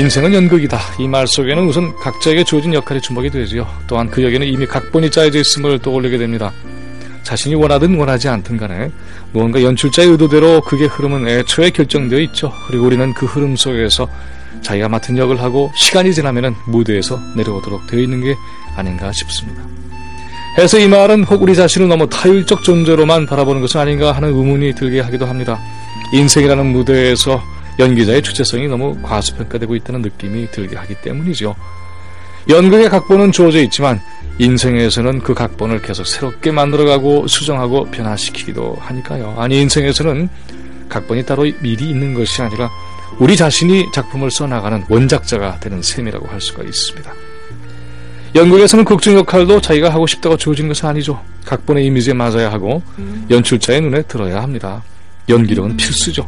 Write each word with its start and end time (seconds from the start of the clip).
인생은 0.00 0.32
연극이다. 0.32 0.78
이 0.98 1.06
말 1.06 1.26
속에는 1.26 1.62
우선 1.66 1.94
각자에게 1.96 2.42
주어진 2.44 2.72
역할이 2.72 3.02
주목이 3.02 3.28
되지요. 3.28 3.66
또한 3.86 4.10
그 4.10 4.22
역에는 4.24 4.46
이미 4.46 4.64
각본이 4.64 5.10
짜여져 5.10 5.40
있음을 5.40 5.78
떠올리게 5.80 6.16
됩니다. 6.16 6.50
자신이 7.22 7.54
원하든 7.54 7.98
원하지 7.98 8.28
않든 8.28 8.56
간에 8.56 8.90
무언가 9.32 9.62
연출자의 9.62 10.08
의도대로 10.08 10.62
그게 10.62 10.86
흐름은 10.86 11.28
애초에 11.28 11.68
결정되어 11.68 12.18
있죠. 12.20 12.50
그리고 12.66 12.86
우리는 12.86 13.12
그 13.12 13.26
흐름 13.26 13.56
속에서 13.56 14.08
자기가 14.62 14.88
맡은 14.88 15.18
역을 15.18 15.38
하고 15.42 15.70
시간이 15.76 16.14
지나면은 16.14 16.54
무대에서 16.66 17.20
내려오도록 17.36 17.86
되어 17.86 18.00
있는 18.00 18.22
게 18.22 18.34
아닌가 18.76 19.12
싶습니다. 19.12 19.62
해서 20.56 20.78
이 20.78 20.88
말은 20.88 21.24
혹 21.24 21.42
우리 21.42 21.54
자신을 21.54 21.88
너무 21.88 22.08
타율적 22.08 22.62
존재로만 22.62 23.26
바라보는 23.26 23.60
것은 23.60 23.78
아닌가 23.78 24.12
하는 24.12 24.30
의문이 24.30 24.74
들게 24.74 25.00
하기도 25.00 25.26
합니다. 25.26 25.60
인생이라는 26.14 26.64
무대에서 26.72 27.42
연기자의 27.80 28.22
주체성이 28.22 28.68
너무 28.68 28.96
과소평가되고 29.02 29.74
있다는 29.74 30.02
느낌이 30.02 30.50
들게 30.50 30.76
하기 30.76 30.96
때문이죠. 30.96 31.56
연극의 32.48 32.88
각본은 32.88 33.32
주어져 33.32 33.60
있지만 33.62 34.00
인생에서는 34.38 35.20
그 35.20 35.34
각본을 35.34 35.82
계속 35.82 36.06
새롭게 36.06 36.50
만들어가고 36.50 37.26
수정하고 37.26 37.86
변화시키기도 37.90 38.76
하니까요. 38.80 39.34
아니 39.38 39.60
인생에서는 39.60 40.28
각본이 40.88 41.24
따로 41.24 41.42
미리 41.60 41.90
있는 41.90 42.14
것이 42.14 42.40
아니라 42.42 42.70
우리 43.18 43.36
자신이 43.36 43.86
작품을 43.92 44.30
써나가는 44.30 44.84
원작자가 44.88 45.58
되는 45.60 45.82
셈이라고 45.82 46.26
할 46.28 46.40
수가 46.40 46.62
있습니다. 46.62 47.12
연극에서는 48.34 48.84
극중 48.84 49.16
역할도 49.16 49.60
자기가 49.60 49.90
하고 49.92 50.06
싶다고 50.06 50.36
주어진 50.36 50.68
것은 50.68 50.88
아니죠. 50.88 51.20
각본의 51.44 51.84
이미지에 51.86 52.14
맞아야 52.14 52.50
하고 52.50 52.82
연출자의 53.28 53.80
눈에 53.82 54.02
들어야 54.02 54.42
합니다. 54.42 54.82
연기력은 55.28 55.76
필수죠. 55.76 56.26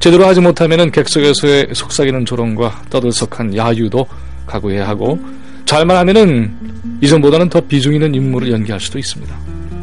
제대로 0.00 0.26
하지 0.26 0.40
못하면 0.40 0.90
객석에서의 0.90 1.68
속삭이는 1.74 2.24
조롱과 2.24 2.84
떠들썩한 2.88 3.54
야유도 3.54 4.06
각오해야 4.46 4.88
하고 4.88 5.20
잘만 5.66 5.94
하면은 5.98 6.56
이전보다는 7.02 7.50
더 7.50 7.60
비중 7.60 7.92
있는 7.92 8.14
인물을 8.14 8.50
연기할 8.50 8.80
수도 8.80 8.98
있습니다. 8.98 9.32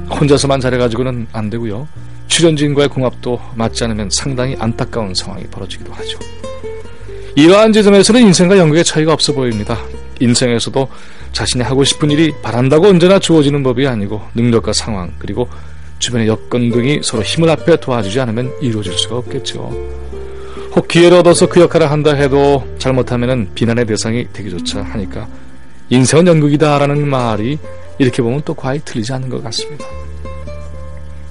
혼자서만 0.10 0.60
잘해가지고는 0.60 1.28
안 1.32 1.50
되고요. 1.52 1.88
출연진과의 2.28 2.90
궁합도 2.90 3.40
맞지 3.56 3.84
않으면 3.84 4.10
상당히 4.12 4.56
안타까운 4.60 5.14
상황이 5.14 5.44
벌어지기도 5.46 5.94
하죠. 5.94 6.18
이러한 7.36 7.72
지점에서는 7.72 8.22
인생과 8.24 8.58
연극의 8.58 8.84
차이가 8.84 9.14
없어 9.14 9.32
보입니다. 9.34 9.78
인생에서도 10.20 10.90
자신이 11.32 11.64
하고 11.64 11.84
싶은 11.84 12.10
일이 12.10 12.34
바란다고 12.42 12.88
언제나 12.88 13.20
주어지는 13.20 13.62
법이 13.62 13.86
아니고 13.86 14.20
능력과 14.34 14.74
상황 14.74 15.14
그리고 15.20 15.48
주변의 16.00 16.28
여건 16.28 16.70
등이 16.70 17.02
서로 17.04 17.24
힘을 17.24 17.50
합해 17.50 17.78
도와주지 17.80 18.20
않으면 18.20 18.54
이루어질 18.62 18.94
수가 18.94 19.18
없겠죠. 19.18 19.72
혹 20.76 20.88
기회를 20.88 21.18
얻어서 21.18 21.48
그 21.48 21.60
역할을 21.62 21.90
한다 21.90 22.14
해도 22.14 22.68
잘못하면 22.78 23.50
비난의 23.56 23.86
대상이 23.86 24.28
되기조차 24.32 24.84
하니까 24.84 25.28
인생은 25.90 26.28
연극이다라는 26.28 27.08
말이 27.08 27.58
이렇게 27.98 28.22
보면 28.22 28.42
또 28.46 28.54
과히 28.54 28.80
틀리지 28.84 29.12
않는 29.14 29.30
것 29.30 29.44
같습니다. 29.44 29.86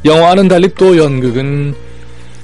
영화와는 0.05 0.49
달리 0.49 0.69
또 0.75 0.97
연극은 0.97 1.75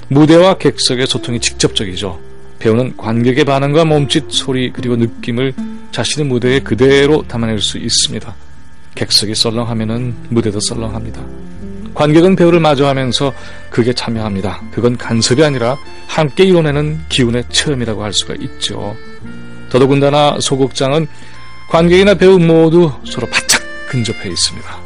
무대와 0.09 0.57
객석의 0.57 1.07
소통이 1.07 1.39
직접적이죠. 1.39 2.19
배우는 2.59 2.95
관객의 2.95 3.43
반응과 3.45 3.85
몸짓, 3.85 4.25
소리 4.29 4.71
그리고 4.71 4.95
느낌을 4.95 5.53
자신의 5.91 6.27
무대에 6.27 6.59
그대로 6.59 7.23
담아낼 7.27 7.59
수 7.59 7.77
있습니다. 7.77 8.33
객석이 8.95 9.35
썰렁하면 9.35 10.15
무대도 10.29 10.59
썰렁합니다. 10.61 11.42
관객은 11.93 12.35
배우를 12.35 12.59
마주하면서 12.59 13.33
그게 13.69 13.93
참여합니다. 13.93 14.61
그건 14.71 14.97
간섭이 14.97 15.43
아니라 15.43 15.77
함께 16.07 16.43
이뤄내는 16.43 17.01
기운의 17.09 17.45
체험이라고 17.49 18.03
할 18.03 18.13
수가 18.13 18.35
있죠. 18.39 18.95
더더군다나 19.69 20.37
소극장은 20.39 21.07
관객이나 21.69 22.13
배우 22.13 22.37
모두 22.39 22.91
서로 23.05 23.27
바짝 23.27 23.61
근접해 23.87 24.29
있습니다. 24.29 24.77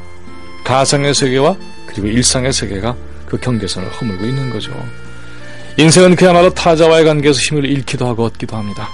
가상의 0.63 1.13
세계와 1.13 1.55
그리고 1.85 2.07
일상의 2.07 2.53
세계가 2.53 2.95
그 3.25 3.37
경계선을 3.37 3.89
허물고 3.89 4.25
있는 4.25 4.49
거죠. 4.49 4.71
인생은 5.77 6.15
그야말로 6.15 6.49
타자와의 6.49 7.05
관계에서 7.05 7.39
힘을 7.39 7.65
잃기도 7.65 8.07
하고 8.07 8.25
얻기도 8.25 8.57
합니다. 8.57 8.89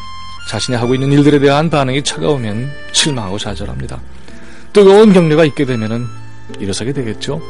자신이 0.49 0.75
하고 0.77 0.93
있는 0.93 1.11
일들에 1.11 1.39
대한 1.39 1.69
반응이 1.69 2.03
차가우면 2.03 2.71
실망하고 2.91 3.37
좌절합니다. 3.37 4.01
뜨거운 4.73 5.13
격려가 5.13 5.45
있게 5.45 5.65
되면 5.65 6.07
일어서게 6.59 6.91
되겠죠. 6.93 7.41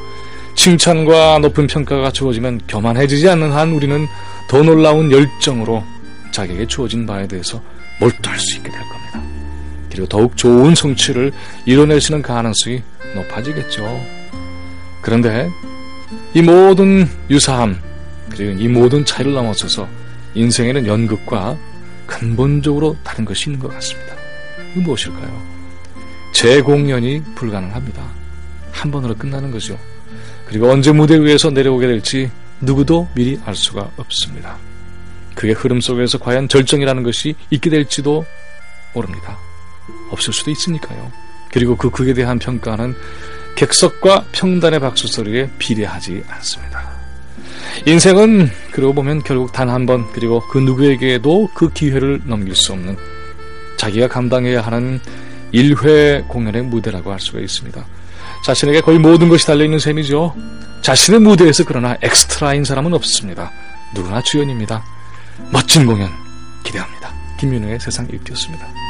칭찬과 0.56 1.40
높은 1.40 1.68
평가가 1.68 2.12
주어지면 2.12 2.62
교만해지지 2.68 3.28
않는 3.30 3.52
한 3.52 3.72
우리는 3.72 4.08
더 4.48 4.62
놀라운 4.62 5.12
열정으로 5.12 5.84
자기에게 6.32 6.68
주어진 6.68 7.06
바에 7.06 7.28
대해서 7.28 7.62
몰두할 8.00 8.40
수 8.40 8.58
있게 8.58 8.70
될 8.70 8.80
겁니다. 8.80 9.22
그리고 9.90 10.08
더욱 10.08 10.36
좋은 10.38 10.74
성취를 10.74 11.32
이뤄낼 11.66 12.02
수 12.02 12.12
있는 12.12 12.22
가능성이 12.22 12.82
높아지겠죠. 13.16 14.02
그런데 15.02 15.50
이 16.34 16.42
모든 16.42 17.08
유사함 17.30 17.80
그리고 18.30 18.60
이 18.60 18.68
모든 18.68 19.06
차이를 19.06 19.34
넘어서서 19.34 19.88
인생에는 20.34 20.88
연극과 20.88 21.56
근본적으로 22.08 22.98
다른 23.04 23.26
것이 23.26 23.50
있는 23.50 23.60
것 23.60 23.72
같습니다. 23.74 24.16
그 24.74 24.80
무엇일까요? 24.80 25.42
재공연이 26.34 27.22
불가능합니다. 27.36 28.04
한 28.72 28.92
번으로 28.92 29.16
끝나는 29.16 29.52
거죠. 29.52 29.78
그리고 30.54 30.70
언제 30.70 30.92
무대 30.92 31.20
위에서 31.20 31.50
내려오게 31.50 31.88
될지 31.88 32.30
누구도 32.62 33.08
미리 33.16 33.40
알 33.44 33.56
수가 33.56 33.90
없습니다. 33.98 34.56
그의 35.34 35.54
흐름 35.56 35.82
속에서 35.82 36.20
과연 36.20 36.48
절정이라는 36.48 37.02
것이 37.02 37.34
있게 37.50 37.72
될지도 37.72 38.24
모릅니다. 38.94 39.36
없을 40.12 40.32
수도 40.32 40.52
있으니까요. 40.52 41.12
그리고 41.52 41.76
그 41.76 41.90
극에 41.90 42.14
대한 42.14 42.38
평가는 42.38 42.94
객석과 43.56 44.26
평단의 44.32 44.80
박수 44.80 45.08
소리에 45.08 45.50
비례하지 45.58 46.24
않습니다. 46.28 46.88
인생은 47.88 48.52
그러고 48.72 48.94
보면 48.94 49.24
결국 49.24 49.52
단 49.54 49.70
한 49.70 49.88
번 49.88 50.12
그리고 50.12 50.40
그 50.50 50.60
누구에게도 50.60 51.50
그 51.56 51.74
기회를 51.74 52.22
넘길 52.26 52.54
수 52.54 52.74
없는 52.74 52.96
자기가 53.78 54.08
감당해야 54.08 54.62
하는 54.62 55.00
1회 55.54 56.28
공연의 56.28 56.64
무대라고 56.64 57.12
할 57.12 57.20
수가 57.20 57.40
있습니다. 57.40 57.86
자신에게 58.46 58.82
거의 58.82 59.00
모든 59.00 59.30
것이 59.30 59.46
달려있는 59.48 59.80
셈이죠. 59.80 60.36
자신의 60.82 61.22
무대에서 61.22 61.64
그러나 61.66 61.98
엑스트라인 62.02 62.64
사람은 62.64 62.94
없습니다. 62.94 63.52
누구나 63.94 64.22
주연입니다. 64.22 64.84
멋진 65.52 65.86
공연 65.86 66.12
기대합니다. 66.64 67.14
김윤우의 67.40 67.80
세상 67.80 68.08
읽기였습니다. 68.12 68.83